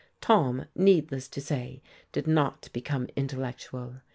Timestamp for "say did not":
1.39-2.69